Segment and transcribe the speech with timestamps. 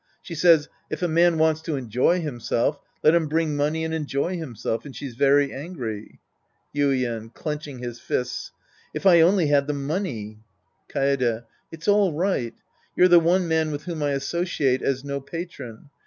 [0.23, 4.35] She says," If a man wants to enjoy himself, let him bring money and enjoy
[4.35, 6.19] himself," and she's veiy angry.
[6.75, 8.51] Yuien {clenching his fists).
[8.95, 10.39] If I only had the money!
[10.89, 11.43] Kaede.
[11.71, 12.55] It's all right.
[12.95, 15.91] You're the one man with whom I associate as no patron.